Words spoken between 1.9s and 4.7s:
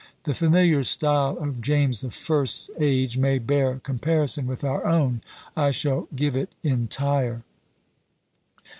the First's age may bear comparison with